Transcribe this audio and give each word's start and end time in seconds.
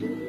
Hola 0.00 0.24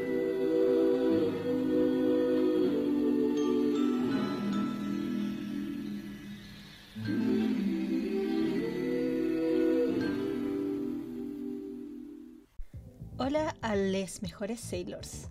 a 13.62 13.76
los 13.78 14.22
mejores 14.22 14.60
sailors. 14.60 15.30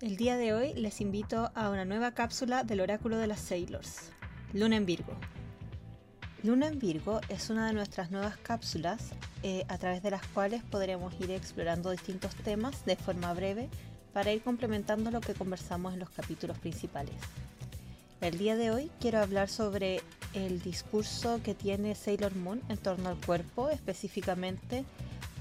El 0.00 0.16
día 0.16 0.36
de 0.36 0.52
hoy 0.52 0.74
les 0.74 1.00
invito 1.00 1.52
a 1.54 1.70
una 1.70 1.84
nueva 1.84 2.12
cápsula 2.12 2.64
del 2.64 2.80
oráculo 2.80 3.18
de 3.18 3.28
las 3.28 3.38
sailors, 3.38 4.10
Luna 4.52 4.78
en 4.78 4.86
Virgo. 4.86 5.16
Luna 6.42 6.68
en 6.68 6.78
Virgo 6.78 7.20
es 7.28 7.50
una 7.50 7.66
de 7.66 7.74
nuestras 7.74 8.10
nuevas 8.10 8.38
cápsulas 8.38 9.10
eh, 9.42 9.64
a 9.68 9.76
través 9.76 10.02
de 10.02 10.10
las 10.10 10.26
cuales 10.28 10.62
podremos 10.62 11.12
ir 11.20 11.30
explorando 11.32 11.90
distintos 11.90 12.34
temas 12.34 12.86
de 12.86 12.96
forma 12.96 13.34
breve 13.34 13.68
para 14.14 14.32
ir 14.32 14.42
complementando 14.42 15.10
lo 15.10 15.20
que 15.20 15.34
conversamos 15.34 15.92
en 15.92 16.00
los 16.00 16.08
capítulos 16.08 16.58
principales. 16.58 17.14
El 18.22 18.38
día 18.38 18.56
de 18.56 18.70
hoy 18.70 18.90
quiero 19.00 19.18
hablar 19.18 19.50
sobre 19.50 20.00
el 20.32 20.62
discurso 20.62 21.40
que 21.42 21.54
tiene 21.54 21.94
Sailor 21.94 22.34
Moon 22.34 22.62
en 22.70 22.78
torno 22.78 23.10
al 23.10 23.16
cuerpo, 23.16 23.68
específicamente 23.68 24.84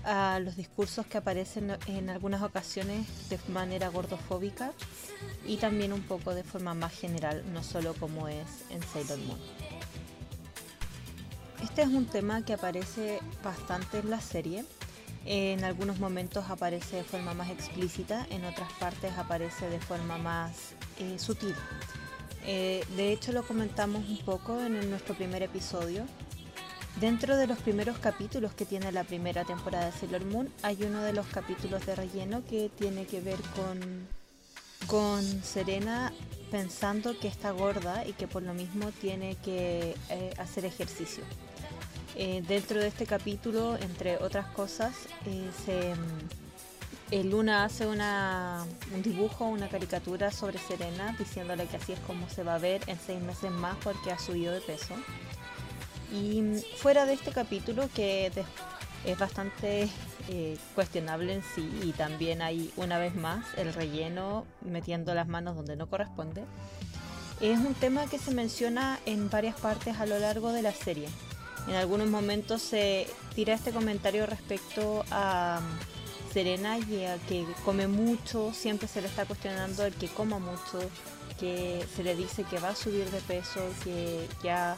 a 0.04 0.40
los 0.40 0.58
discursos 0.58 1.06
que 1.06 1.18
aparecen 1.18 1.78
en 1.88 2.10
algunas 2.10 2.42
ocasiones 2.42 3.08
de 3.30 3.40
manera 3.50 3.88
gordofóbica 3.88 4.74
y 5.48 5.58
también 5.58 5.94
un 5.94 6.02
poco 6.02 6.36
de 6.36 6.44
forma 6.44 6.74
más 6.74 6.94
general, 6.94 7.44
no 7.54 7.64
solo 7.64 7.94
como 7.94 8.28
es 8.28 8.48
en 8.70 8.82
Sailor 8.84 9.20
Moon. 9.20 9.69
Este 11.64 11.82
es 11.82 11.90
un 11.90 12.06
tema 12.06 12.44
que 12.46 12.54
aparece 12.54 13.20
bastante 13.44 14.00
en 14.00 14.10
la 14.10 14.22
serie. 14.22 14.64
En 15.26 15.66
algunos 15.66 16.00
momentos 16.00 16.46
aparece 16.50 16.98
de 16.98 17.04
forma 17.04 17.34
más 17.34 17.50
explícita, 17.50 18.26
en 18.30 18.46
otras 18.46 18.72
partes 18.74 19.12
aparece 19.18 19.70
de 19.70 19.80
forma 19.80 20.18
más 20.18 20.74
eh, 21.00 21.20
sutil. 21.20 21.54
Eh, 22.46 22.84
de 22.96 23.12
hecho 23.12 23.34
lo 23.34 23.44
comentamos 23.44 24.08
un 24.08 24.18
poco 24.20 24.62
en 24.62 24.90
nuestro 24.90 25.16
primer 25.16 25.44
episodio. 25.44 26.06
Dentro 27.02 27.36
de 27.36 27.48
los 27.48 27.60
primeros 27.60 27.98
capítulos 28.00 28.54
que 28.54 28.66
tiene 28.66 28.92
la 28.92 29.04
primera 29.04 29.44
temporada 29.44 29.88
de 29.88 29.92
Sailor 29.92 30.26
Moon 30.26 30.50
hay 30.64 30.82
uno 30.84 31.02
de 31.02 31.14
los 31.14 31.28
capítulos 31.28 31.86
de 31.86 31.96
relleno 31.96 32.42
que 32.50 32.72
tiene 32.78 33.06
que 33.06 33.22
ver 33.22 33.40
con, 33.56 34.08
con 34.88 35.44
Serena 35.44 36.12
pensando 36.50 37.18
que 37.20 37.28
está 37.28 37.52
gorda 37.52 38.06
y 38.08 38.14
que 38.14 38.28
por 38.28 38.44
lo 38.44 38.54
mismo 38.54 38.92
tiene 39.00 39.36
que 39.36 39.96
eh, 40.10 40.34
hacer 40.38 40.66
ejercicio. 40.66 41.24
Eh, 42.16 42.44
dentro 42.48 42.80
de 42.80 42.88
este 42.88 43.06
capítulo, 43.06 43.78
entre 43.78 44.18
otras 44.18 44.48
cosas, 44.48 44.94
eh, 45.26 45.96
eh, 47.12 47.24
Luna 47.24 47.66
hace 47.66 47.86
un 47.88 49.02
dibujo, 49.04 49.46
una 49.46 49.70
caricatura 49.70 50.32
sobre 50.32 50.58
Serena, 50.60 51.16
diciéndole 51.18 51.66
que 51.68 51.78
así 51.78 51.94
es 51.94 52.00
como 52.02 52.28
se 52.30 52.44
va 52.44 52.56
a 52.56 52.60
ver 52.60 52.82
en 52.88 53.00
seis 53.00 53.22
meses 53.22 53.52
más 53.52 53.78
porque 53.84 54.12
ha 54.12 54.20
subido 54.20 54.54
de 54.54 54.62
peso. 54.62 54.96
Y 56.12 56.42
mm, 56.42 56.60
fuera 56.78 57.06
de 57.06 57.14
este 57.14 57.32
capítulo, 57.32 57.88
que 57.94 58.32
es 59.06 59.18
bastante 59.18 59.90
cuestionable 60.76 61.34
en 61.34 61.42
sí, 61.56 61.68
y 61.84 61.92
también 61.94 62.44
hay 62.44 62.72
una 62.76 63.00
vez 63.00 63.16
más 63.16 63.44
el 63.58 63.74
relleno 63.74 64.46
metiendo 64.62 65.16
las 65.16 65.28
manos 65.28 65.56
donde 65.56 65.76
no 65.76 65.88
corresponde, 65.88 66.44
es 67.42 67.58
un 67.58 67.74
tema 67.74 68.06
que 68.06 68.20
se 68.20 68.32
menciona 68.32 69.00
en 69.08 69.30
varias 69.30 69.56
partes 69.60 69.98
a 70.00 70.06
lo 70.06 70.20
largo 70.20 70.52
de 70.52 70.62
la 70.62 70.72
serie. 70.72 71.08
En 71.68 71.76
algunos 71.76 72.08
momentos 72.08 72.62
se 72.62 73.08
tira 73.36 73.54
este 73.54 73.72
comentario 73.72 74.26
respecto 74.26 75.04
a 75.12 75.62
um, 75.62 76.34
Serena 76.34 76.78
y 76.80 77.06
a 77.06 77.18
que 77.18 77.46
come 77.66 77.88
mucho, 77.88 78.54
siempre 78.54 78.88
se 78.88 79.02
le 79.02 79.08
está 79.08 79.26
cuestionando 79.26 79.86
el 79.86 79.94
que 79.94 80.08
coma 80.08 80.40
mucho, 80.40 80.80
que 81.40 81.86
se 81.96 82.04
le 82.04 82.16
dice 82.16 82.44
que 82.44 82.60
va 82.60 82.70
a 82.70 82.76
subir 82.76 83.10
de 83.10 83.22
peso, 83.22 83.62
que 83.84 84.28
ya 84.44 84.78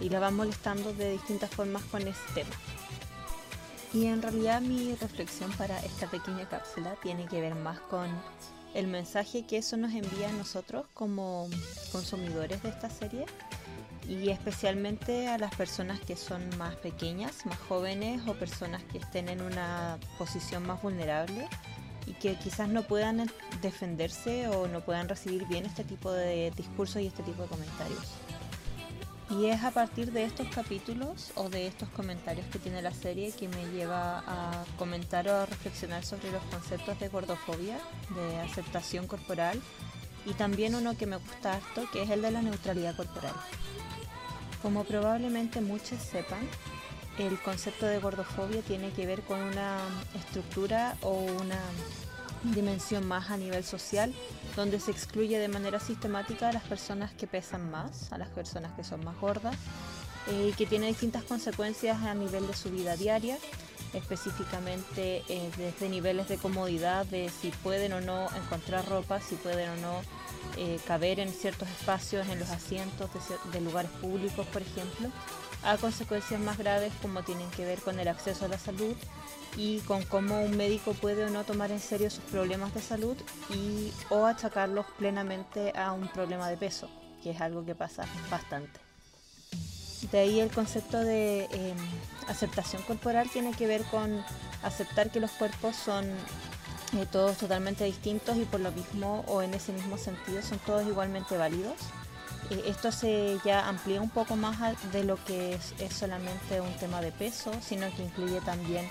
y 0.00 0.08
la 0.08 0.20
va 0.20 0.30
molestando 0.30 0.92
de 0.92 1.12
distintas 1.12 1.50
formas 1.50 1.82
con 1.84 2.06
este 2.06 2.32
tema. 2.34 2.56
Y 3.92 4.06
en 4.06 4.22
realidad 4.22 4.60
mi 4.60 4.94
reflexión 4.94 5.50
para 5.52 5.78
esta 5.80 6.08
pequeña 6.08 6.48
cápsula 6.48 6.94
tiene 7.02 7.26
que 7.26 7.40
ver 7.40 7.54
más 7.56 7.80
con 7.80 8.08
el 8.72 8.86
mensaje 8.86 9.46
que 9.46 9.58
eso 9.58 9.76
nos 9.76 9.92
envía 9.92 10.28
a 10.28 10.32
nosotros 10.32 10.86
como 10.94 11.48
consumidores 11.90 12.62
de 12.62 12.68
esta 12.68 12.88
serie 12.88 13.26
y 14.08 14.30
especialmente 14.30 15.28
a 15.28 15.38
las 15.38 15.54
personas 15.54 16.00
que 16.00 16.16
son 16.16 16.42
más 16.58 16.76
pequeñas, 16.76 17.46
más 17.46 17.58
jóvenes 17.58 18.22
o 18.26 18.34
personas 18.34 18.82
que 18.84 18.98
estén 18.98 19.28
en 19.28 19.42
una 19.42 19.98
posición 20.18 20.66
más 20.66 20.82
vulnerable 20.82 21.48
y 22.06 22.12
que 22.14 22.34
quizás 22.36 22.68
no 22.68 22.82
puedan 22.82 23.30
defenderse 23.62 24.48
o 24.48 24.66
no 24.66 24.80
puedan 24.80 25.08
recibir 25.08 25.46
bien 25.46 25.66
este 25.66 25.84
tipo 25.84 26.10
de 26.10 26.50
discursos 26.56 27.02
y 27.02 27.06
este 27.06 27.22
tipo 27.22 27.42
de 27.42 27.48
comentarios. 27.48 28.06
Y 29.30 29.46
es 29.46 29.62
a 29.62 29.70
partir 29.70 30.10
de 30.10 30.24
estos 30.24 30.48
capítulos 30.48 31.30
o 31.36 31.48
de 31.48 31.68
estos 31.68 31.88
comentarios 31.90 32.44
que 32.48 32.58
tiene 32.58 32.82
la 32.82 32.92
serie 32.92 33.30
que 33.30 33.46
me 33.46 33.64
lleva 33.70 34.24
a 34.26 34.64
comentar 34.76 35.28
o 35.28 35.36
a 35.36 35.46
reflexionar 35.46 36.04
sobre 36.04 36.32
los 36.32 36.42
conceptos 36.44 36.98
de 36.98 37.08
gordofobia, 37.08 37.78
de 38.16 38.40
aceptación 38.40 39.06
corporal 39.06 39.60
y 40.26 40.32
también 40.34 40.74
uno 40.74 40.96
que 40.96 41.06
me 41.06 41.16
gusta 41.16 41.54
harto 41.54 41.88
que 41.92 42.02
es 42.02 42.10
el 42.10 42.22
de 42.22 42.30
la 42.30 42.42
neutralidad 42.42 42.96
corporal. 42.96 43.34
Como 44.62 44.84
probablemente 44.84 45.60
muchos 45.60 46.02
sepan, 46.02 46.46
el 47.18 47.38
concepto 47.40 47.86
de 47.86 47.98
gordofobia 47.98 48.62
tiene 48.62 48.90
que 48.90 49.06
ver 49.06 49.22
con 49.22 49.40
una 49.40 49.78
estructura 50.14 50.96
o 51.02 51.12
una 51.12 51.58
dimensión 52.42 53.06
más 53.06 53.30
a 53.30 53.36
nivel 53.36 53.64
social, 53.64 54.14
donde 54.56 54.80
se 54.80 54.90
excluye 54.90 55.38
de 55.38 55.48
manera 55.48 55.80
sistemática 55.80 56.48
a 56.48 56.52
las 56.52 56.62
personas 56.62 57.12
que 57.12 57.26
pesan 57.26 57.70
más, 57.70 58.12
a 58.12 58.18
las 58.18 58.28
personas 58.28 58.72
que 58.72 58.84
son 58.84 59.04
más 59.04 59.18
gordas, 59.20 59.54
eh, 60.28 60.50
y 60.50 60.52
que 60.54 60.66
tiene 60.66 60.86
distintas 60.86 61.22
consecuencias 61.24 62.02
a 62.02 62.14
nivel 62.14 62.46
de 62.46 62.54
su 62.54 62.70
vida 62.70 62.96
diaria, 62.96 63.38
específicamente 63.94 65.22
eh, 65.28 65.50
desde 65.56 65.88
niveles 65.88 66.28
de 66.28 66.38
comodidad, 66.38 67.06
de 67.06 67.28
si 67.28 67.50
pueden 67.50 67.92
o 67.92 68.00
no 68.00 68.28
encontrar 68.36 68.88
ropa, 68.88 69.20
si 69.20 69.34
pueden 69.36 69.70
o 69.70 69.76
no 69.76 70.00
eh, 70.56 70.78
caber 70.86 71.20
en 71.20 71.32
ciertos 71.32 71.68
espacios, 71.68 72.28
en 72.28 72.38
los 72.38 72.50
asientos 72.50 73.10
de, 73.52 73.60
lugares 73.60 73.90
públicos, 74.00 74.46
por 74.46 74.62
ejemplo, 74.62 75.08
a 75.62 75.76
consecuencias 75.76 76.40
más 76.40 76.58
graves 76.58 76.92
como 77.02 77.22
tienen 77.22 77.50
que 77.50 77.64
ver 77.64 77.80
con 77.80 77.98
el 77.98 78.08
acceso 78.08 78.46
a 78.46 78.48
la 78.48 78.58
salud 78.58 78.96
y 79.56 79.80
con 79.80 80.02
cómo 80.04 80.42
un 80.42 80.56
médico 80.56 80.94
puede 80.94 81.24
o 81.24 81.30
no 81.30 81.44
tomar 81.44 81.70
en 81.70 81.80
serio 81.80 82.10
sus 82.10 82.24
problemas 82.24 82.72
de 82.74 82.80
salud 82.80 83.16
y 83.50 83.92
o 84.08 84.26
achacarlos 84.26 84.86
plenamente 84.98 85.72
a 85.76 85.92
un 85.92 86.08
problema 86.08 86.48
de 86.48 86.56
peso, 86.56 86.88
que 87.22 87.30
es 87.30 87.40
algo 87.40 87.64
que 87.64 87.74
pasa 87.74 88.06
bastante. 88.30 88.89
De 90.12 90.18
ahí 90.18 90.40
el 90.40 90.50
concepto 90.50 90.98
de 90.98 91.44
em, 91.44 91.76
aceptación 92.28 92.82
corporal 92.82 93.28
tiene 93.30 93.52
que 93.52 93.66
ver 93.66 93.82
con 93.84 94.24
aceptar 94.62 95.10
que 95.10 95.20
los 95.20 95.30
cuerpos 95.32 95.76
son 95.76 96.04
eh, 96.06 97.06
todos 97.10 97.36
totalmente 97.36 97.84
distintos 97.84 98.36
y 98.36 98.44
por 98.44 98.60
lo 98.60 98.72
mismo 98.72 99.24
o 99.28 99.42
en 99.42 99.54
ese 99.54 99.72
mismo 99.72 99.96
sentido 99.96 100.42
son 100.42 100.58
todos 100.58 100.86
igualmente 100.86 101.36
válidos. 101.36 101.76
Eh, 102.50 102.64
esto 102.66 102.90
se 102.90 103.38
ya 103.44 103.68
amplía 103.68 104.00
un 104.00 104.10
poco 104.10 104.34
más 104.34 104.58
de 104.92 105.04
lo 105.04 105.22
que 105.24 105.54
es, 105.54 105.74
es, 105.78 105.94
solamente 105.94 106.60
un 106.60 106.72
tema 106.78 107.00
de 107.00 107.12
peso, 107.12 107.52
sino 107.62 107.86
que 107.94 108.02
incluye 108.02 108.40
también 108.40 108.88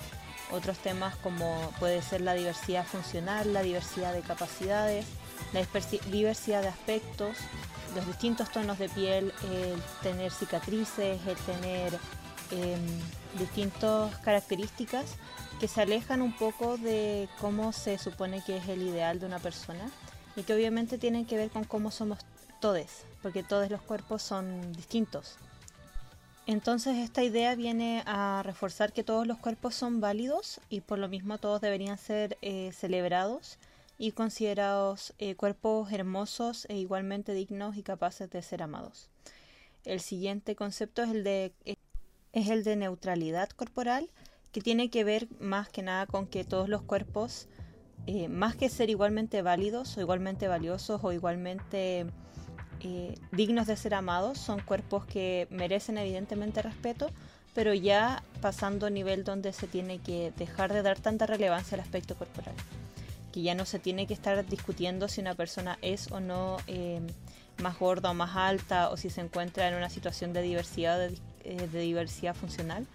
otros 0.52 0.78
temas 0.78 1.14
como 1.16 1.70
puede 1.78 2.00
ser 2.00 2.22
la 2.22 2.34
diversidad 2.34 2.86
funcional, 2.86 3.52
la 3.52 3.62
diversidad 3.62 4.14
de 4.14 4.22
capacidades, 4.22 5.04
la 5.52 5.60
diversidad 6.10 6.62
de 6.62 6.68
aspectos, 6.68 7.36
los 7.94 8.06
distintos 8.06 8.50
tonos 8.50 8.78
de 8.78 8.88
piel, 8.88 9.32
el 9.50 9.80
tener 10.02 10.32
cicatrices, 10.32 11.20
el 11.26 11.36
tener 11.38 11.98
em, 12.50 12.80
distintas 13.38 14.16
características 14.18 15.16
que 15.58 15.68
se 15.68 15.82
alejan 15.82 16.22
un 16.22 16.32
poco 16.32 16.76
de 16.78 17.28
cómo 17.40 17.72
se 17.72 17.98
supone 17.98 18.42
que 18.42 18.56
es 18.56 18.68
el 18.68 18.82
ideal 18.82 19.20
de 19.20 19.26
una 19.26 19.38
persona 19.38 19.90
y 20.36 20.42
que 20.42 20.54
obviamente 20.54 20.98
tienen 20.98 21.26
que 21.26 21.36
ver 21.36 21.50
con 21.50 21.64
cómo 21.64 21.90
somos 21.90 22.20
todos, 22.60 23.04
porque 23.22 23.42
todos 23.42 23.70
los 23.70 23.82
cuerpos 23.82 24.22
son 24.22 24.72
distintos. 24.72 25.36
Entonces 26.46 26.96
esta 26.98 27.22
idea 27.22 27.54
viene 27.54 28.02
a 28.06 28.42
reforzar 28.44 28.92
que 28.92 29.04
todos 29.04 29.26
los 29.26 29.38
cuerpos 29.38 29.74
son 29.74 30.00
válidos 30.00 30.60
y 30.68 30.80
por 30.80 30.98
lo 30.98 31.08
mismo 31.08 31.38
todos 31.38 31.60
deberían 31.60 31.98
ser 31.98 32.38
eh, 32.42 32.72
celebrados 32.72 33.58
y 34.00 34.12
considerados 34.12 35.12
eh, 35.18 35.34
cuerpos 35.34 35.92
hermosos 35.92 36.64
e 36.70 36.78
igualmente 36.78 37.34
dignos 37.34 37.76
y 37.76 37.82
capaces 37.82 38.30
de 38.30 38.40
ser 38.40 38.62
amados. 38.62 39.10
El 39.84 40.00
siguiente 40.00 40.56
concepto 40.56 41.02
es 41.02 41.10
el 41.10 41.22
de, 41.22 41.52
es 42.32 42.48
el 42.48 42.64
de 42.64 42.76
neutralidad 42.76 43.50
corporal, 43.50 44.10
que 44.52 44.62
tiene 44.62 44.88
que 44.88 45.04
ver 45.04 45.28
más 45.38 45.68
que 45.68 45.82
nada 45.82 46.06
con 46.06 46.26
que 46.26 46.44
todos 46.44 46.70
los 46.70 46.80
cuerpos, 46.80 47.46
eh, 48.06 48.28
más 48.28 48.56
que 48.56 48.70
ser 48.70 48.88
igualmente 48.88 49.42
válidos 49.42 49.98
o 49.98 50.00
igualmente 50.00 50.48
valiosos 50.48 51.04
o 51.04 51.12
igualmente 51.12 52.06
eh, 52.80 53.14
dignos 53.32 53.66
de 53.66 53.76
ser 53.76 53.92
amados, 53.92 54.38
son 54.38 54.60
cuerpos 54.60 55.04
que 55.04 55.46
merecen 55.50 55.98
evidentemente 55.98 56.62
respeto, 56.62 57.10
pero 57.52 57.74
ya 57.74 58.22
pasando 58.40 58.86
a 58.86 58.90
nivel 58.90 59.24
donde 59.24 59.52
se 59.52 59.66
tiene 59.66 59.98
que 59.98 60.32
dejar 60.38 60.72
de 60.72 60.80
dar 60.80 60.98
tanta 60.98 61.26
relevancia 61.26 61.74
al 61.74 61.82
aspecto 61.82 62.16
corporal. 62.16 62.54
Que 63.32 63.42
ya 63.42 63.54
no 63.54 63.64
se 63.64 63.78
tiene 63.78 64.06
que 64.06 64.14
estar 64.14 64.44
discutiendo 64.46 65.08
si 65.08 65.20
una 65.20 65.34
persona 65.34 65.78
es 65.82 66.10
o 66.10 66.20
no 66.20 66.58
eh, 66.66 67.00
más 67.62 67.78
gorda 67.78 68.10
o 68.10 68.14
más 68.14 68.36
alta 68.36 68.90
o 68.90 68.96
si 68.96 69.10
se 69.10 69.20
encuentra 69.20 69.68
en 69.68 69.74
una 69.74 69.90
situación 69.90 70.32
de 70.32 70.42
diversidad, 70.42 71.10
eh, 71.44 71.68
de 71.72 71.80
diversidad 71.80 72.34
funcional, 72.34 72.86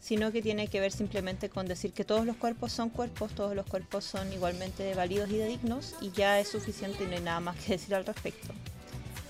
sino 0.00 0.30
que 0.30 0.42
tiene 0.42 0.68
que 0.68 0.80
ver 0.80 0.92
simplemente 0.92 1.48
con 1.48 1.66
decir 1.66 1.92
que 1.92 2.04
todos 2.04 2.24
los 2.24 2.36
cuerpos 2.36 2.72
son 2.72 2.90
cuerpos, 2.90 3.32
todos 3.32 3.54
los 3.54 3.66
cuerpos 3.66 4.04
son 4.04 4.32
igualmente 4.32 4.94
válidos 4.94 5.30
y 5.30 5.38
dignos 5.38 5.94
y 6.00 6.10
ya 6.12 6.38
es 6.38 6.48
suficiente 6.48 7.04
y 7.04 7.06
no 7.06 7.14
hay 7.14 7.22
nada 7.22 7.40
más 7.40 7.56
que 7.56 7.72
decir 7.78 7.94
al 7.94 8.04
respecto. 8.04 8.52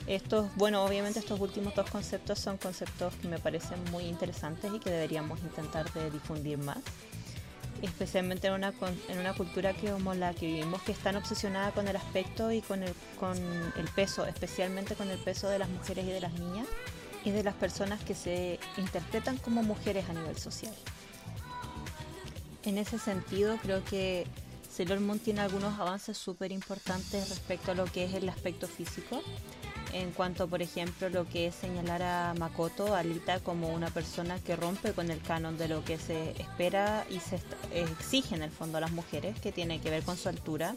Estos, 0.07 0.55
bueno, 0.57 0.85
obviamente 0.85 1.19
estos 1.19 1.39
últimos 1.39 1.75
dos 1.75 1.91
conceptos 1.91 2.39
son 2.39 2.57
conceptos 2.57 3.15
que 3.17 3.29
me 3.29 3.39
parecen 3.39 3.79
muy 3.91 4.05
interesantes 4.05 4.73
y 4.75 4.79
que 4.79 4.91
deberíamos 4.91 5.39
intentar 5.41 5.85
difundir 6.11 6.57
más, 6.57 6.79
especialmente 7.83 8.47
en 8.49 8.55
una, 8.55 8.73
en 9.09 9.19
una 9.19 9.35
cultura 9.35 9.73
que 9.73 9.91
como 9.91 10.15
la 10.15 10.35
que 10.35 10.47
vivimos, 10.47 10.83
que 10.83 10.93
es 10.93 10.99
tan 10.99 11.17
obsesionada 11.17 11.73
con 11.73 11.89
el 11.89 11.97
aspecto 11.97 12.53
y 12.53 12.61
con 12.61 12.83
el, 12.83 12.93
con 13.19 13.37
el 13.37 13.89
peso, 13.95 14.27
especialmente 14.27 14.95
con 14.95 15.11
el 15.11 15.19
peso 15.19 15.49
de 15.49 15.59
las 15.59 15.69
mujeres 15.69 16.05
y 16.05 16.11
de 16.11 16.21
las 16.21 16.33
niñas 16.33 16.67
y 17.25 17.31
de 17.31 17.43
las 17.43 17.55
personas 17.55 18.03
que 18.05 18.15
se 18.15 18.59
interpretan 18.77 19.37
como 19.39 19.63
mujeres 19.63 20.09
a 20.09 20.13
nivel 20.13 20.37
social. 20.39 20.75
En 22.65 22.79
ese 22.79 22.99
sentido, 22.99 23.57
creo 23.63 23.85
que 23.85 24.27
Sailor 24.71 25.01
Moon 25.01 25.19
tiene 25.19 25.41
algunos 25.41 25.79
avances 25.81 26.17
súper 26.17 26.53
importantes 26.53 27.29
respecto 27.29 27.73
a 27.73 27.75
lo 27.75 27.87
que 27.87 28.05
es 28.05 28.15
el 28.15 28.29
aspecto 28.29 28.69
físico 28.69 29.23
en 29.93 30.11
cuanto, 30.13 30.49
por 30.49 30.63
ejemplo, 30.63 31.09
lo 31.09 31.29
que 31.29 31.47
es 31.47 31.55
señalar 31.55 32.03
a 32.03 32.35
Makoto, 32.39 32.95
Alita, 32.95 33.41
como 33.41 33.69
una 33.69 33.91
persona 33.91 34.39
que 34.39 34.57
rompe 34.57 34.93
con 34.93 35.11
el 35.11 35.21
canon 35.21 35.57
de 35.57 35.69
lo 35.69 35.85
que 35.85 35.99
se 35.99 36.33
espera 36.41 37.07
y 37.11 37.21
se 37.21 37.41
exige 37.73 38.35
en 38.35 38.43
el 38.43 38.51
fondo 38.51 38.79
a 38.79 38.81
las 38.81 38.93
mujeres, 38.93 39.41
que 39.41 39.53
tiene 39.53 39.81
que 39.81 39.91
ver 39.91 40.03
con 40.03 40.17
su 40.17 40.29
altura. 40.29 40.75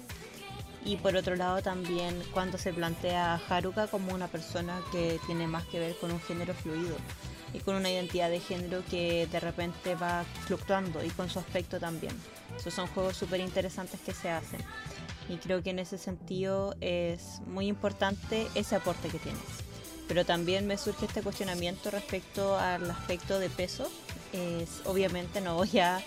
Y 0.83 0.95
por 0.97 1.15
otro 1.15 1.35
lado 1.35 1.61
también 1.61 2.21
cuando 2.33 2.57
se 2.57 2.73
plantea 2.73 3.35
a 3.35 3.41
Haruka 3.49 3.87
como 3.87 4.13
una 4.13 4.27
persona 4.27 4.81
que 4.91 5.19
tiene 5.27 5.45
más 5.45 5.65
que 5.65 5.79
ver 5.79 5.95
con 5.97 6.11
un 6.11 6.19
género 6.21 6.55
fluido 6.55 6.95
y 7.53 7.59
con 7.59 7.75
una 7.75 7.91
identidad 7.91 8.29
de 8.29 8.39
género 8.39 8.83
que 8.89 9.27
de 9.27 9.39
repente 9.39 9.95
va 9.95 10.23
fluctuando 10.45 11.03
y 11.03 11.09
con 11.09 11.29
su 11.29 11.37
aspecto 11.37 11.79
también. 11.79 12.15
Esos 12.57 12.73
son 12.73 12.87
juegos 12.87 13.15
súper 13.15 13.41
interesantes 13.41 13.99
que 13.99 14.13
se 14.13 14.29
hacen 14.29 14.61
y 15.31 15.37
creo 15.37 15.63
que 15.63 15.69
en 15.69 15.79
ese 15.79 15.97
sentido 15.97 16.75
es 16.81 17.39
muy 17.47 17.67
importante 17.67 18.47
ese 18.53 18.75
aporte 18.75 19.07
que 19.07 19.17
tiene. 19.17 19.39
Pero 20.07 20.25
también 20.25 20.67
me 20.67 20.77
surge 20.77 21.05
este 21.05 21.21
cuestionamiento 21.21 21.89
respecto 21.89 22.57
al 22.57 22.91
aspecto 22.91 23.39
de 23.39 23.49
peso. 23.49 23.89
Es, 24.33 24.81
obviamente 24.85 25.39
no 25.39 25.55
voy 25.55 25.79
a 25.79 26.03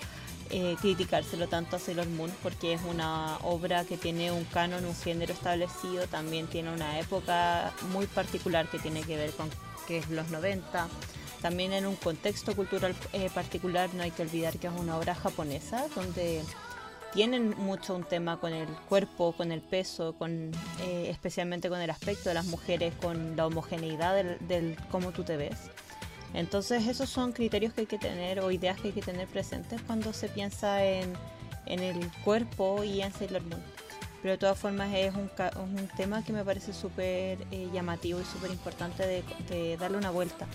eh, 0.50 0.76
criticárselo 0.78 1.48
tanto 1.48 1.76
a 1.76 1.78
Sailor 1.78 2.06
Moon 2.08 2.30
porque 2.42 2.74
es 2.74 2.82
una 2.82 3.38
obra 3.38 3.86
que 3.86 3.96
tiene 3.96 4.30
un 4.30 4.44
canon, 4.44 4.84
un 4.84 4.94
género 4.94 5.32
establecido, 5.32 6.06
también 6.06 6.46
tiene 6.46 6.70
una 6.70 7.00
época 7.00 7.72
muy 7.92 8.06
particular 8.06 8.68
que 8.68 8.78
tiene 8.78 9.02
que 9.02 9.16
ver 9.16 9.30
con 9.30 9.48
que 9.86 9.98
es 9.98 10.10
los 10.10 10.28
90. 10.28 10.88
También 11.40 11.72
en 11.72 11.86
un 11.86 11.96
contexto 11.96 12.54
cultural 12.54 12.94
eh, 13.14 13.30
particular 13.34 13.88
no 13.94 14.02
hay 14.02 14.10
que 14.10 14.22
olvidar 14.22 14.58
que 14.58 14.66
es 14.66 14.72
una 14.78 14.98
obra 14.98 15.14
japonesa 15.14 15.86
donde 15.94 16.42
tienen 17.14 17.54
mucho 17.56 17.94
un 17.94 18.02
tema 18.02 18.38
con 18.38 18.52
el 18.52 18.66
cuerpo, 18.88 19.32
con 19.32 19.52
el 19.52 19.60
peso, 19.60 20.14
con 20.18 20.50
eh, 20.80 21.08
especialmente 21.08 21.68
con 21.68 21.80
el 21.80 21.88
aspecto 21.88 22.28
de 22.28 22.34
las 22.34 22.46
mujeres, 22.46 22.92
con 23.00 23.36
la 23.36 23.46
homogeneidad 23.46 24.16
del, 24.40 24.76
cómo 24.90 25.12
tú 25.12 25.22
te 25.22 25.36
ves. 25.36 25.70
Entonces 26.34 26.88
esos 26.88 27.08
son 27.08 27.32
criterios 27.32 27.72
que 27.72 27.82
hay 27.82 27.86
que 27.86 27.98
tener 27.98 28.40
o 28.40 28.50
ideas 28.50 28.80
que 28.80 28.88
hay 28.88 28.92
que 28.92 29.00
tener 29.00 29.28
presentes 29.28 29.80
cuando 29.82 30.12
se 30.12 30.28
piensa 30.28 30.84
en, 30.84 31.14
el 31.66 32.10
cuerpo 32.24 32.82
y 32.82 33.00
en 33.00 33.12
Sailor 33.12 33.42
Moon. 33.42 33.62
Pero 34.20 34.32
de 34.32 34.38
todas 34.38 34.58
formas 34.58 34.92
es 34.92 35.14
un, 35.14 35.30
un 35.60 35.88
tema 35.96 36.24
que 36.24 36.32
me 36.32 36.44
parece 36.44 36.72
súper 36.72 37.38
eh, 37.52 37.68
llamativo 37.72 38.20
y 38.20 38.24
súper 38.24 38.50
importante 38.50 39.24
de 39.48 39.76
darle 39.76 39.98
una 39.98 40.10
vuelta. 40.10 40.46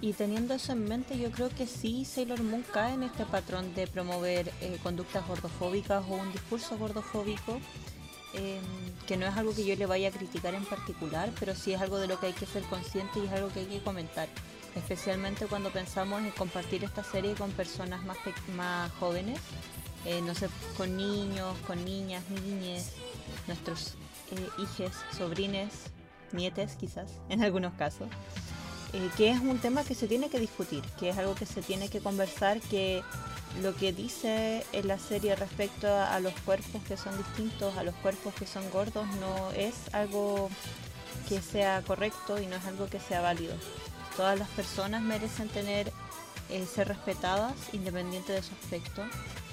Y 0.00 0.12
teniendo 0.12 0.54
eso 0.54 0.72
en 0.72 0.84
mente, 0.84 1.18
yo 1.18 1.32
creo 1.32 1.48
que 1.48 1.66
sí 1.66 2.04
Sailor 2.04 2.42
Moon 2.42 2.64
cae 2.72 2.94
en 2.94 3.02
este 3.02 3.24
patrón 3.24 3.74
de 3.74 3.88
promover 3.88 4.52
eh, 4.60 4.78
conductas 4.82 5.26
gordofóbicas 5.26 6.04
o 6.08 6.14
un 6.14 6.30
discurso 6.30 6.78
gordofóbico, 6.78 7.58
em, 8.32 8.62
que 9.08 9.16
no 9.16 9.26
es 9.26 9.36
algo 9.36 9.52
que 9.52 9.64
yo 9.64 9.74
le 9.74 9.86
vaya 9.86 10.08
a 10.08 10.12
criticar 10.12 10.54
en 10.54 10.64
particular, 10.64 11.32
pero 11.40 11.54
sí 11.56 11.72
es 11.72 11.80
algo 11.80 11.98
de 11.98 12.06
lo 12.06 12.20
que 12.20 12.26
hay 12.26 12.32
que 12.32 12.46
ser 12.46 12.62
consciente 12.64 13.18
y 13.18 13.26
es 13.26 13.32
algo 13.32 13.48
que 13.48 13.60
hay 13.60 13.66
que 13.66 13.80
comentar, 13.80 14.28
especialmente 14.76 15.46
cuando 15.46 15.70
pensamos 15.70 16.22
en 16.22 16.30
compartir 16.30 16.84
esta 16.84 17.02
serie 17.02 17.34
con 17.34 17.50
personas 17.50 18.04
más, 18.04 18.18
más 18.54 18.92
jóvenes, 19.00 19.40
eh, 20.04 20.20
no 20.22 20.32
sé, 20.32 20.48
con 20.76 20.96
niños, 20.96 21.58
con 21.66 21.84
niñas, 21.84 22.22
niñes, 22.30 22.92
nuestros 23.48 23.94
eh, 24.30 24.48
hijos, 24.58 24.92
sobrines, 25.16 25.70
nietes 26.30 26.76
quizás, 26.76 27.10
en 27.28 27.42
algunos 27.42 27.72
casos. 27.74 28.08
Eh, 28.94 29.10
que 29.16 29.30
es 29.30 29.40
un 29.40 29.58
tema 29.58 29.84
que 29.84 29.94
se 29.94 30.08
tiene 30.08 30.30
que 30.30 30.40
discutir, 30.40 30.82
que 30.98 31.10
es 31.10 31.18
algo 31.18 31.34
que 31.34 31.44
se 31.44 31.60
tiene 31.60 31.90
que 31.90 32.00
conversar, 32.00 32.60
que 32.60 33.02
lo 33.62 33.74
que 33.74 33.92
dice 33.92 34.64
la 34.84 34.98
serie 34.98 35.36
respecto 35.36 35.88
a, 35.88 36.18
los 36.20 36.32
cuerpos 36.40 36.82
que 36.86 36.96
son 36.96 37.16
distintos, 37.18 37.76
a 37.76 37.82
los 37.82 37.94
cuerpos 37.96 38.32
que 38.34 38.46
son 38.46 38.68
gordos, 38.70 39.06
no 39.20 39.50
es 39.52 39.74
algo 39.92 40.48
que 41.28 41.42
sea 41.42 41.82
correcto 41.82 42.40
y 42.40 42.46
no 42.46 42.56
es 42.56 42.64
algo 42.64 42.86
que 42.86 43.00
sea 43.00 43.20
válido. 43.20 43.54
Todas 44.16 44.38
las 44.38 44.48
personas 44.50 45.02
merecen 45.02 45.48
tener 45.48 45.92
eh, 46.48 46.64
ser 46.66 46.88
respetadas 46.88 47.54
independiente 47.72 48.32
de 48.32 48.42
su 48.42 48.54
aspecto. 48.54 49.02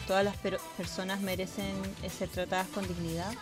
Todas 0.07 0.23
las 0.23 0.37
personas 0.77 1.19
merecen 1.19 1.75
eh, 2.03 2.09
ser 2.09 2.29
tratadas 2.29 2.67
con 2.67 2.87
dignidad 2.87 3.33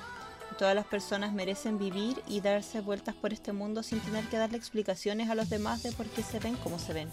Todas 0.57 0.75
las 0.75 0.85
personas 0.85 1.33
merecen 1.33 1.77
vivir 1.77 2.21
y 2.27 2.41
darse 2.41 2.81
vueltas 2.81 3.15
por 3.15 3.33
este 3.33 3.53
mundo 3.53 3.83
sin 3.83 3.99
tener 3.99 4.25
que 4.25 4.37
darle 4.37 4.57
explicaciones 4.57 5.29
a 5.29 5.35
los 5.35 5.49
demás 5.49 5.83
de 5.83 5.91
por 5.91 6.05
qué 6.07 6.21
se 6.23 6.39
ven 6.39 6.55
como 6.57 6.79
se 6.79 6.93
ven. 6.93 7.09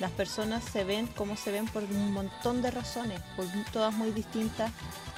Las 0.00 0.12
personas 0.12 0.62
se 0.64 0.84
ven 0.84 1.08
como 1.08 1.36
se 1.36 1.50
ven 1.50 1.66
por 1.66 1.82
un 1.82 2.12
montón 2.12 2.62
de 2.62 2.70
razones, 2.70 3.20
todas 3.72 3.92
muy 3.92 4.12
distintas 4.12 4.70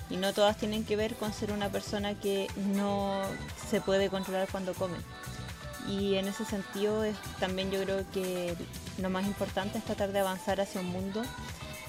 y 0.09 0.17
no 0.17 0.33
todas 0.33 0.57
tienen 0.57 0.85
que 0.85 0.97
ver 0.97 1.15
con 1.17 1.33
ser 1.33 1.53
una 1.53 1.69
persona 1.69 2.19
que 2.19 2.49
no 2.75 3.21
se 3.69 3.81
puede 3.81 4.09
controlar 4.09 4.49
cuando 4.51 4.73
come. 4.75 4.97
Y 5.87 6.15
en 6.15 6.29
ese 6.29 6.45
sentido 6.45 7.05
es, 7.05 7.17
también 7.39 7.71
yo 7.71 7.83
creo 7.83 8.11
que 8.11 8.56
lo 8.99 9.11
más 9.11 9.27
importante 9.27 9.79
es 9.79 9.85
tratar 9.85 10.13
de 10.13 10.21
avanzar 10.21 10.61
hacia 10.61 10.81
un 10.81 10.89
mundo 10.89 11.23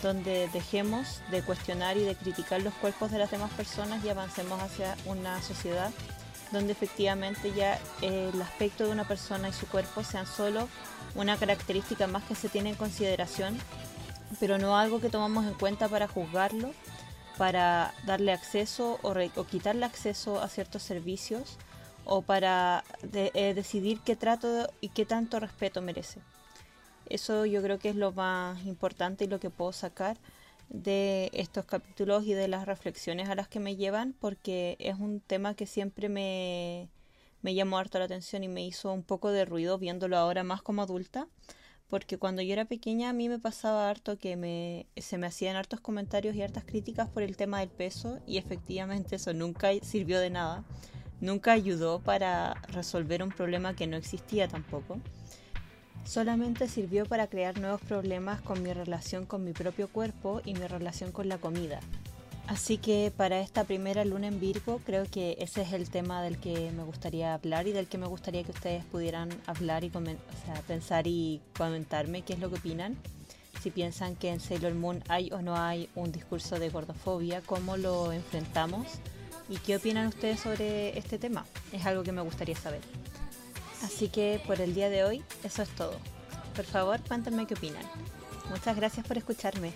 donde 0.02 0.50
dejemos 0.54 1.22
de 1.32 1.42
cuestionar 1.42 1.98
y 1.98 2.04
de 2.04 2.16
criticar 2.16 2.62
los 2.62 2.74
cuerpos 2.76 3.12
de 3.12 3.20
las 3.20 3.32
demás 3.32 3.52
personas 3.52 4.04
y 4.04 4.10
avancemos 4.10 4.62
hacia 4.62 4.96
una 5.06 5.42
sociedad 5.42 5.92
donde 6.52 6.74
efectivamente 6.74 7.54
ya 7.54 7.80
el 8.02 8.42
aspecto 8.42 8.86
de 8.86 8.92
una 8.92 9.08
persona 9.08 9.50
y 9.50 9.54
su 9.54 9.68
cuerpo 9.68 10.04
sean 10.04 10.28
solo 10.28 10.68
una 11.16 11.38
característica 11.38 12.08
más 12.08 12.24
que 12.24 12.36
se 12.36 12.50
tiene 12.50 12.70
en 12.72 12.76
consideración, 12.76 13.58
pero 14.40 14.58
no 14.58 14.78
algo 14.78 15.00
que 15.00 15.10
tomamos 15.10 15.46
en 15.46 15.54
cuenta 15.54 15.88
para 15.88 16.08
juzgarlo, 16.08 16.72
para 17.38 17.94
darle 18.06 18.34
acceso 18.34 19.00
o, 19.02 19.44
quitarle 19.46 19.86
acceso 19.86 20.42
a 20.42 20.48
ciertos 20.48 20.84
servicios 20.84 21.58
o 22.06 22.22
para 22.22 22.84
eh, 23.14 23.54
decidir 23.54 24.00
qué 24.02 24.16
trato 24.16 24.72
y 24.82 24.90
qué 24.90 25.06
tanto 25.06 25.40
respeto 25.40 25.82
merece. 25.82 26.20
Eso 27.12 27.46
yo 27.46 27.62
creo 27.62 27.78
que 27.78 27.90
es 27.90 27.98
lo 27.98 28.14
más 28.14 28.66
importante 28.66 29.26
y 29.26 29.28
lo 29.28 29.42
que 29.42 29.50
puedo 29.50 29.74
sacar 29.74 30.18
de 30.70 31.30
estos 31.34 31.66
capítulos 31.66 32.26
y 32.26 32.34
de 32.34 32.48
las 32.48 32.66
reflexiones 32.66 33.28
a 33.28 33.36
las 33.36 33.50
que 33.50 33.60
me 33.60 33.76
llevan, 33.76 34.16
porque 34.18 34.78
es 34.80 34.98
un 34.98 35.20
tema 35.20 35.54
que 35.54 35.66
siempre 35.66 36.08
me, 36.08 36.88
me 37.42 37.54
llamó 37.54 37.78
harto 37.78 38.00
la 38.00 38.06
atención 38.06 38.46
y 38.46 38.48
me 38.48 38.66
hizo 38.66 38.94
un 38.94 39.04
poco 39.04 39.32
de 39.32 39.44
ruido 39.44 39.78
viéndolo 39.78 40.16
ahora 40.16 40.46
más 40.46 40.62
como 40.62 40.84
adulta, 40.84 41.28
porque 41.90 42.18
cuando 42.18 42.44
yo 42.44 42.54
era 42.54 42.64
pequeña 42.64 43.10
a 43.10 43.14
mí 43.14 43.28
me 43.28 43.40
pasaba 43.40 43.90
harto 43.90 44.18
que 44.18 44.38
me, 44.38 44.86
se 44.96 45.18
me 45.18 45.28
hacían 45.28 45.58
hartos 45.58 45.82
comentarios 45.82 46.34
y 46.38 46.44
hartas 46.44 46.64
críticas 46.64 47.10
por 47.10 47.24
el 47.24 47.36
tema 47.36 47.60
del 47.60 47.72
peso 47.72 48.20
y 48.26 48.38
efectivamente 48.38 49.18
eso 49.18 49.34
nunca 49.34 49.72
sirvió 49.82 50.18
de 50.22 50.30
nada, 50.30 50.64
nunca 51.20 51.52
ayudó 51.52 52.00
para 52.00 52.54
resolver 52.70 53.22
un 53.22 53.32
problema 53.32 53.76
que 53.76 53.86
no 53.86 53.98
existía 53.98 54.48
tampoco 54.48 55.02
solamente 56.06 56.68
sirvió 56.68 57.06
para 57.06 57.28
crear 57.28 57.60
nuevos 57.60 57.82
problemas 57.82 58.42
con 58.42 58.62
mi 58.64 58.74
relación 58.74 59.26
con 59.26 59.44
mi 59.44 59.54
propio 59.54 59.88
cuerpo 59.88 60.42
y 60.46 60.54
mi 60.54 60.68
relación 60.68 61.12
con 61.12 61.30
la 61.30 61.38
comida. 61.38 61.80
Así 62.48 62.78
que 62.78 63.14
para 63.16 63.40
esta 63.40 63.64
primera 63.64 64.04
luna 64.04 64.28
en 64.28 64.40
Virgo 64.40 64.82
creo 64.86 65.06
que 65.06 65.38
ese 65.40 65.62
es 65.62 65.72
el 65.72 65.90
tema 65.90 66.22
del 66.22 66.38
que 66.38 66.72
me 66.72 66.84
gustaría 66.84 67.34
hablar 67.34 67.68
y 67.68 67.72
del 67.72 67.88
que 67.88 67.98
me 67.98 68.08
gustaría 68.08 68.44
que 68.44 68.52
ustedes 68.52 68.84
pudieran 68.86 69.30
hablar 69.48 69.86
y 69.86 69.92
pensar 70.68 71.08
y 71.08 71.40
comentarme 71.58 72.24
qué 72.24 72.34
es 72.34 72.40
lo 72.40 72.50
que 72.50 72.58
opinan. 72.58 72.98
Si 73.62 73.72
piensan 73.72 74.16
que 74.16 74.30
en 74.30 74.40
Sailor 74.40 74.74
Moon 74.74 75.04
hay 75.08 75.32
o 75.32 75.42
no 75.42 75.56
hay 75.56 75.88
un 75.96 76.12
discurso 76.12 76.60
de 76.60 76.70
gordofobia, 76.70 77.42
cómo 77.42 77.78
lo 77.78 78.12
enfrentamos 78.12 78.88
y 79.48 79.58
qué 79.58 79.78
opinan 79.78 80.08
ustedes 80.08 80.40
sobre 80.40 80.98
este 80.98 81.20
tema. 81.20 81.46
Es 81.72 81.86
algo 81.86 82.04
que 82.04 82.12
me 82.12 82.22
gustaría 82.22 82.56
saber. 82.56 82.82
Así 83.84 84.10
que 84.10 84.42
por 84.46 84.62
el 84.62 84.74
día 84.74 84.90
de 84.90 85.04
hoy 85.04 85.24
eso 85.44 85.62
es 85.62 85.70
todo. 85.70 85.98
Por 86.56 86.66
favor, 86.66 87.00
cuéntenme 87.08 87.48
qué 87.48 87.54
opinan. 87.56 87.84
Muchas 88.50 88.76
gracias 88.76 89.06
por 89.06 89.18
escucharme. 89.18 89.74